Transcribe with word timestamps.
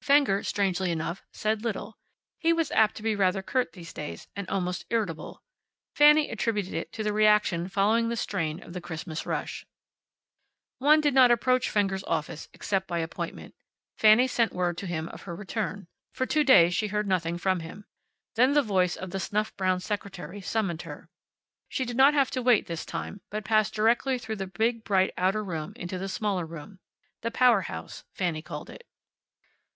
Fenger, 0.00 0.42
strangely 0.42 0.90
enough, 0.90 1.22
said 1.32 1.62
little. 1.62 1.96
He 2.40 2.52
was 2.52 2.72
apt 2.72 2.96
to 2.96 3.04
be 3.04 3.14
rather 3.14 3.40
curt 3.40 3.72
these 3.72 3.92
days, 3.92 4.26
and 4.34 4.48
almost 4.50 4.84
irritable. 4.90 5.44
Fanny 5.94 6.28
attributed 6.28 6.74
it 6.74 6.90
to 6.94 7.04
the 7.04 7.12
reaction 7.12 7.68
following 7.68 8.08
the 8.08 8.16
strain 8.16 8.60
of 8.60 8.72
the 8.72 8.80
Christmas 8.80 9.24
rush. 9.24 9.64
One 10.78 11.00
did 11.00 11.14
not 11.14 11.30
approach 11.30 11.70
Fenger's 11.70 12.02
office 12.02 12.48
except 12.52 12.88
by 12.88 12.98
appointment. 12.98 13.54
Fanny 13.96 14.26
sent 14.26 14.52
word 14.52 14.76
to 14.78 14.88
him 14.88 15.08
of 15.10 15.22
her 15.22 15.36
return. 15.36 15.86
For 16.12 16.26
two 16.26 16.42
days 16.42 16.74
she 16.74 16.88
heard 16.88 17.06
nothing 17.06 17.38
from 17.38 17.60
him. 17.60 17.84
Then 18.34 18.54
the 18.54 18.62
voice 18.62 18.96
of 18.96 19.10
the 19.10 19.20
snuff 19.20 19.56
brown 19.56 19.78
secretary 19.78 20.40
summoned 20.40 20.82
her. 20.82 21.08
She 21.68 21.84
did 21.84 21.96
not 21.96 22.12
have 22.12 22.32
to 22.32 22.42
wait 22.42 22.66
this 22.66 22.84
time, 22.84 23.20
but 23.30 23.44
passed 23.44 23.74
directly 23.74 24.18
through 24.18 24.34
the 24.34 24.48
big 24.48 24.82
bright 24.82 25.12
outer 25.16 25.44
room 25.44 25.74
into 25.76 25.96
the 25.96 26.08
smaller 26.08 26.44
room. 26.44 26.80
The 27.20 27.30
Power 27.30 27.60
House, 27.60 28.02
Fanny 28.14 28.42
called 28.42 28.68
it. 28.68 28.82